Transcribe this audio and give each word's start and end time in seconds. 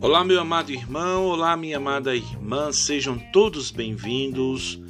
Olá, 0.00 0.24
meu 0.24 0.40
amado 0.40 0.70
irmão, 0.70 1.26
olá, 1.26 1.56
minha 1.56 1.76
amada 1.76 2.14
irmã, 2.14 2.72
sejam 2.72 3.18
todos 3.32 3.72
bem-vindos 3.72 4.80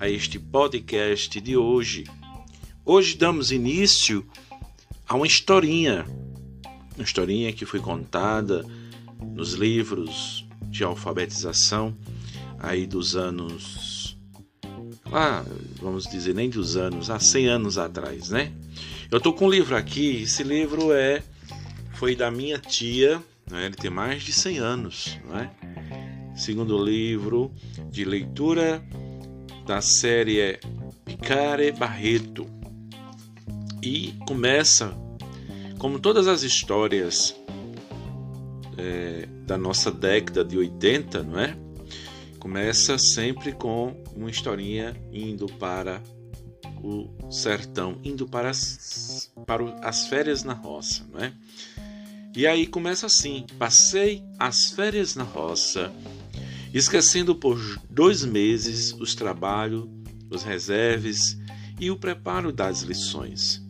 a 0.00 0.08
este 0.08 0.36
podcast 0.36 1.40
de 1.40 1.56
hoje. 1.56 2.04
Hoje 2.84 3.16
damos 3.16 3.52
início 3.52 4.26
a 5.08 5.14
uma 5.14 5.28
historinha, 5.28 6.04
uma 6.96 7.04
historinha 7.04 7.52
que 7.52 7.64
foi 7.64 7.78
contada 7.78 8.66
nos 9.22 9.52
livros 9.52 10.44
de 10.64 10.82
alfabetização 10.82 11.96
aí 12.58 12.84
dos 12.84 13.14
anos 13.14 14.18
lá, 15.08 15.44
vamos 15.80 16.04
dizer, 16.04 16.34
nem 16.34 16.50
dos 16.50 16.76
anos, 16.76 17.10
há 17.10 17.20
100 17.20 17.46
anos 17.46 17.78
atrás, 17.78 18.30
né? 18.30 18.52
Eu 19.08 19.20
tô 19.20 19.32
com 19.32 19.46
um 19.46 19.50
livro 19.50 19.76
aqui, 19.76 20.22
esse 20.22 20.42
livro 20.42 20.92
é 20.92 21.22
foi 21.94 22.14
da 22.14 22.30
minha 22.30 22.58
tia, 22.58 23.22
né? 23.50 23.66
ele 23.66 23.74
tem 23.74 23.90
mais 23.90 24.22
de 24.22 24.32
100 24.32 24.58
anos, 24.58 25.18
né? 25.28 25.50
Segundo 26.34 26.82
livro 26.82 27.52
de 27.90 28.04
leitura 28.04 28.82
da 29.66 29.80
série 29.80 30.58
Picare 31.04 31.72
Barreto. 31.72 32.46
E 33.82 34.14
começa, 34.26 34.96
como 35.78 35.98
todas 35.98 36.26
as 36.26 36.42
histórias 36.42 37.34
é, 38.76 39.26
da 39.46 39.58
nossa 39.58 39.90
década 39.90 40.44
de 40.44 40.56
80, 40.56 41.22
não 41.22 41.38
é? 41.38 41.56
Começa 42.38 42.96
sempre 42.98 43.52
com 43.52 44.00
uma 44.14 44.30
historinha 44.30 44.96
indo 45.12 45.46
para 45.46 46.00
o 46.82 47.08
sertão, 47.30 47.98
indo 48.04 48.26
para 48.26 48.50
as, 48.50 49.32
para 49.44 49.64
as 49.82 50.06
férias 50.06 50.44
na 50.44 50.52
roça, 50.52 51.04
não 51.12 51.20
é? 51.20 51.32
E 52.36 52.46
aí 52.46 52.66
começa 52.66 53.06
assim: 53.06 53.44
passei 53.58 54.22
as 54.38 54.70
férias 54.70 55.14
na 55.14 55.24
roça, 55.24 55.92
esquecendo 56.72 57.34
por 57.34 57.58
dois 57.90 58.24
meses 58.24 58.92
os 58.92 59.14
trabalhos, 59.14 59.88
os 60.30 60.42
reserves 60.42 61.38
e 61.80 61.90
o 61.90 61.96
preparo 61.96 62.52
das 62.52 62.82
lições. 62.82 63.62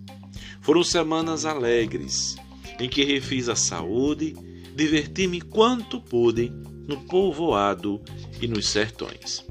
Foram 0.60 0.82
semanas 0.82 1.44
alegres, 1.44 2.36
em 2.78 2.88
que 2.88 3.04
refiz 3.04 3.48
a 3.48 3.56
saúde, 3.56 4.34
diverti-me 4.74 5.40
quanto 5.40 6.00
pude 6.00 6.50
no 6.86 6.98
povoado 7.06 8.00
e 8.40 8.46
nos 8.46 8.68
sertões. 8.68 9.44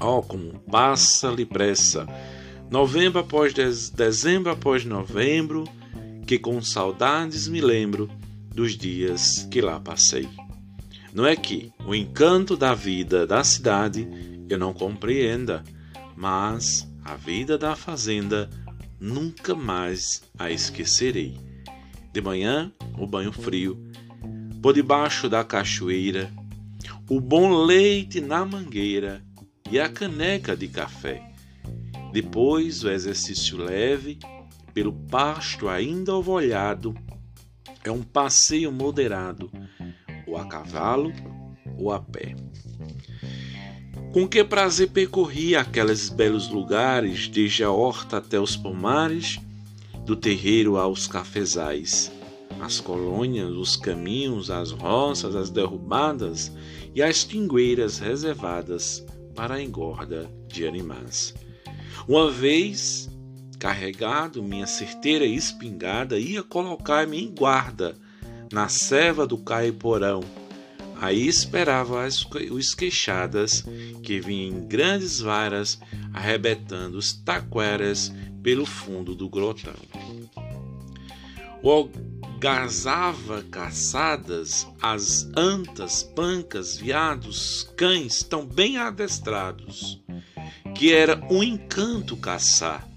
Oh, 0.00 0.22
como 0.22 0.58
passa-lhe 0.70 1.46
pressa! 1.46 2.06
Novembro 2.70 3.20
após 3.20 3.54
dezembro 3.90 4.50
após 4.50 4.84
novembro, 4.84 5.64
que 6.26 6.38
com 6.38 6.60
saudades 6.60 7.46
me 7.46 7.60
lembro 7.60 8.10
dos 8.52 8.76
dias 8.76 9.46
que 9.48 9.60
lá 9.60 9.78
passei. 9.78 10.28
Não 11.14 11.24
é 11.24 11.36
que 11.36 11.72
o 11.86 11.94
encanto 11.94 12.56
da 12.56 12.74
vida 12.74 13.26
da 13.26 13.44
cidade 13.44 14.08
eu 14.48 14.58
não 14.58 14.74
compreenda, 14.74 15.62
mas 16.16 16.86
a 17.04 17.14
vida 17.14 17.56
da 17.56 17.76
fazenda 17.76 18.50
nunca 18.98 19.54
mais 19.54 20.24
a 20.38 20.50
esquecerei. 20.50 21.38
De 22.12 22.20
manhã, 22.20 22.72
o 22.98 23.06
banho 23.06 23.32
frio, 23.32 23.80
por 24.60 24.74
debaixo 24.74 25.28
da 25.28 25.44
cachoeira, 25.44 26.32
o 27.08 27.20
bom 27.20 27.64
leite 27.64 28.20
na 28.20 28.44
mangueira 28.44 29.22
e 29.70 29.78
a 29.78 29.88
caneca 29.88 30.56
de 30.56 30.66
café. 30.66 31.22
Depois, 32.12 32.82
o 32.82 32.90
exercício 32.90 33.58
leve 33.58 34.18
pelo 34.76 34.92
pasto 34.92 35.70
ainda 35.70 36.14
ovolhado, 36.14 36.94
é 37.82 37.90
um 37.90 38.02
passeio 38.02 38.70
moderado, 38.70 39.50
ou 40.26 40.36
a 40.36 40.44
cavalo 40.44 41.10
ou 41.78 41.90
a 41.90 41.98
pé. 41.98 42.36
Com 44.12 44.28
que 44.28 44.44
prazer 44.44 44.90
percorri 44.90 45.56
aqueles 45.56 46.10
belos 46.10 46.50
lugares, 46.50 47.26
desde 47.26 47.64
a 47.64 47.70
horta 47.70 48.18
até 48.18 48.38
os 48.38 48.54
pomares, 48.54 49.40
do 50.04 50.14
terreiro 50.14 50.76
aos 50.76 51.06
cafezais, 51.06 52.12
as 52.60 52.78
colônias, 52.78 53.52
os 53.52 53.76
caminhos, 53.76 54.50
as 54.50 54.72
roças, 54.72 55.34
as 55.34 55.48
derrubadas 55.48 56.52
e 56.94 57.02
as 57.02 57.24
tingueiras 57.24 57.98
reservadas 57.98 59.02
para 59.34 59.54
a 59.54 59.62
engorda 59.62 60.30
de 60.46 60.66
animais. 60.66 61.34
Uma 62.06 62.30
vez 62.30 63.08
carregado, 63.66 64.44
minha 64.44 64.64
certeira 64.64 65.26
espingarda, 65.26 66.16
ia 66.20 66.40
colocar-me 66.40 67.20
em 67.20 67.34
guarda 67.34 67.96
na 68.52 68.68
serva 68.68 69.26
do 69.26 69.36
caiporão. 69.36 70.22
Aí 71.00 71.26
esperava 71.26 72.04
as, 72.04 72.24
os 72.52 72.76
queixadas, 72.76 73.64
que 74.04 74.20
vinham 74.20 74.56
em 74.56 74.68
grandes 74.68 75.18
varas, 75.18 75.80
arrebentando 76.14 76.96
os 76.96 77.12
taqueras 77.12 78.14
pelo 78.40 78.64
fundo 78.64 79.16
do 79.16 79.28
grotão. 79.28 79.74
O 81.60 81.88
gazava 82.38 83.42
caçadas 83.50 84.64
as 84.80 85.28
antas, 85.36 86.04
pancas, 86.04 86.76
viados, 86.76 87.68
cães 87.76 88.22
tão 88.22 88.46
bem 88.46 88.76
adestrados, 88.76 90.00
que 90.72 90.92
era 90.92 91.20
um 91.28 91.42
encanto 91.42 92.16
caçar 92.16 92.94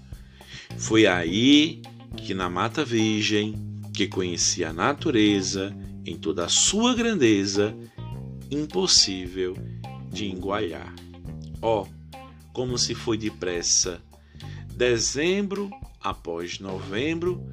foi 0.78 1.06
aí 1.06 1.82
que 2.16 2.34
na 2.34 2.48
Mata 2.48 2.84
Virgem, 2.84 3.54
que 3.94 4.06
conhecia 4.06 4.70
a 4.70 4.72
natureza 4.72 5.74
em 6.06 6.16
toda 6.16 6.44
a 6.44 6.48
sua 6.48 6.94
grandeza, 6.94 7.76
impossível 8.50 9.56
de 10.10 10.26
engualhar. 10.26 10.94
Ó, 11.62 11.82
oh, 11.82 11.86
como 12.52 12.78
se 12.78 12.94
foi 12.94 13.16
depressa, 13.16 14.02
dezembro 14.74 15.70
após 16.02 16.58
novembro, 16.58 17.44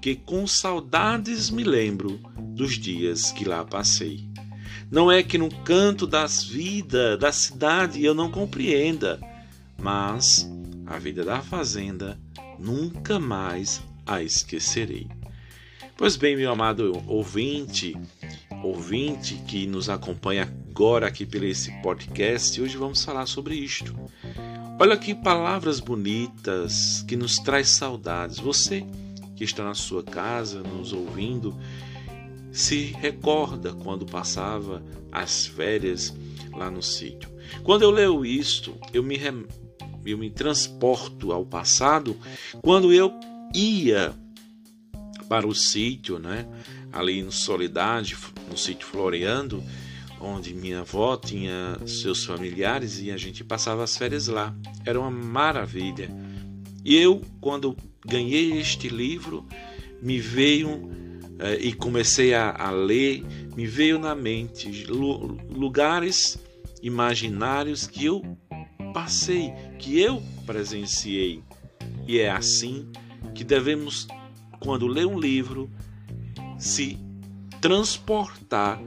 que 0.00 0.14
com 0.14 0.46
saudades 0.46 1.50
me 1.50 1.64
lembro 1.64 2.20
dos 2.38 2.78
dias 2.78 3.32
que 3.32 3.44
lá 3.44 3.64
passei. 3.64 4.28
Não 4.90 5.10
é 5.10 5.22
que 5.22 5.36
no 5.36 5.48
canto 5.64 6.06
das 6.06 6.44
vidas 6.44 7.18
da 7.18 7.32
cidade 7.32 8.04
eu 8.04 8.14
não 8.14 8.30
compreenda, 8.30 9.18
mas 9.76 10.48
a 10.86 10.98
vida 10.98 11.24
da 11.24 11.40
fazenda 11.40 12.18
nunca 12.58 13.18
mais 13.18 13.82
a 14.06 14.22
esquecerei. 14.22 15.08
Pois 15.96 16.16
bem, 16.16 16.36
meu 16.36 16.50
amado 16.50 17.02
ouvinte, 17.06 17.96
ouvinte 18.62 19.34
que 19.46 19.66
nos 19.66 19.88
acompanha 19.88 20.42
agora 20.42 21.06
aqui 21.06 21.24
pelo 21.24 21.46
esse 21.46 21.72
podcast, 21.80 22.60
hoje 22.60 22.76
vamos 22.76 23.02
falar 23.02 23.26
sobre 23.26 23.54
isto. 23.54 23.94
Olha 24.78 24.96
que 24.96 25.14
palavras 25.14 25.80
bonitas 25.80 27.02
que 27.08 27.16
nos 27.16 27.38
traz 27.38 27.70
saudades. 27.70 28.38
Você 28.38 28.84
que 29.34 29.44
está 29.44 29.64
na 29.64 29.74
sua 29.74 30.02
casa 30.02 30.62
nos 30.62 30.92
ouvindo, 30.92 31.56
se 32.52 32.92
recorda 33.00 33.72
quando 33.72 34.04
passava 34.04 34.82
as 35.10 35.46
férias 35.46 36.14
lá 36.52 36.70
no 36.70 36.82
sítio. 36.82 37.30
Quando 37.62 37.82
eu 37.82 37.90
leio 37.90 38.24
isto, 38.24 38.74
eu 38.92 39.02
me 39.02 39.16
eu 40.06 40.18
me 40.18 40.30
transporto 40.30 41.32
ao 41.32 41.44
passado 41.44 42.16
quando 42.62 42.92
eu 42.92 43.12
ia 43.54 44.14
para 45.28 45.46
o 45.46 45.54
sítio, 45.54 46.18
né? 46.18 46.46
Ali 46.92 47.22
no 47.22 47.32
Solidade, 47.32 48.16
no 48.50 48.56
sítio 48.56 48.86
Floreando, 48.86 49.62
onde 50.20 50.54
minha 50.54 50.80
avó 50.80 51.16
tinha 51.16 51.78
seus 51.86 52.24
familiares 52.24 53.00
e 53.00 53.10
a 53.10 53.16
gente 53.16 53.44
passava 53.44 53.84
as 53.84 53.96
férias 53.96 54.28
lá. 54.28 54.54
Era 54.84 54.98
uma 54.98 55.10
maravilha. 55.10 56.10
E 56.84 56.96
eu, 56.96 57.22
quando 57.40 57.76
ganhei 58.04 58.58
este 58.58 58.88
livro, 58.88 59.44
me 60.00 60.18
veio 60.18 60.88
eh, 61.38 61.58
e 61.60 61.72
comecei 61.72 62.32
a, 62.32 62.54
a, 62.56 62.70
ler, 62.70 63.24
me 63.56 63.66
veio 63.66 63.98
na 63.98 64.14
mente 64.14 64.86
lugares 64.86 66.38
imaginários 66.82 67.86
que 67.86 68.04
eu 68.04 68.38
passei, 68.96 69.52
que 69.78 70.00
eu 70.00 70.22
presenciei. 70.46 71.42
E 72.08 72.18
é 72.18 72.30
assim 72.30 72.90
que 73.34 73.44
devemos, 73.44 74.08
quando 74.58 74.86
ler 74.86 75.06
um 75.06 75.20
livro, 75.20 75.70
se 76.58 76.98
transportar 77.60 78.80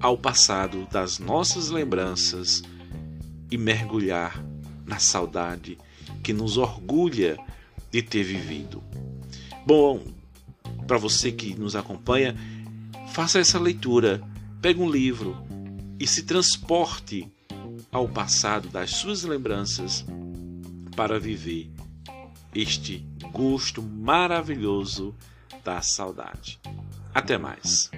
ao 0.00 0.16
passado 0.16 0.88
das 0.90 1.18
nossas 1.18 1.68
lembranças 1.68 2.62
e 3.50 3.58
mergulhar 3.58 4.42
na 4.86 4.98
saudade 4.98 5.76
que 6.22 6.32
nos 6.32 6.56
orgulha 6.56 7.36
de 7.90 8.00
ter 8.00 8.22
vivido. 8.22 8.82
Bom, 9.66 10.02
para 10.86 10.96
você 10.96 11.30
que 11.30 11.54
nos 11.54 11.76
acompanha, 11.76 12.34
faça 13.08 13.38
essa 13.38 13.60
leitura, 13.60 14.22
pegue 14.62 14.80
um 14.80 14.90
livro 14.90 15.36
e 16.00 16.06
se 16.06 16.22
transporte 16.22 17.30
ao 17.92 18.08
passado 18.08 18.68
das 18.70 18.90
suas 18.90 19.22
lembranças 19.22 20.02
para 20.96 21.20
viver 21.20 21.70
este 22.54 23.06
gosto 23.30 23.82
maravilhoso 23.82 25.14
da 25.62 25.82
saudade. 25.82 26.58
Até 27.14 27.36
mais. 27.36 27.90